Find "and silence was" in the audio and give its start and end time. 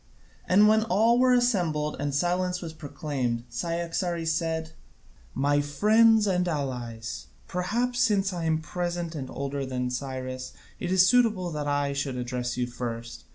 1.99-2.73